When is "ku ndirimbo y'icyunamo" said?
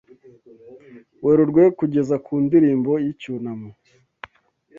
2.25-3.69